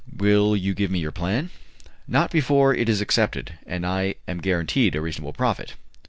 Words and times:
"Will 0.17 0.55
you 0.57 0.73
give 0.73 0.89
me 0.89 0.97
your 0.97 1.11
plan?" 1.11 1.51
"Not 2.07 2.31
before 2.31 2.73
it 2.73 2.89
is 2.89 3.01
accepted, 3.01 3.59
and 3.67 3.85
I 3.85 4.15
am 4.27 4.39
guaranteed 4.39 4.95
a 4.95 5.01
reasonable 5.01 5.33
profit." 5.33 5.75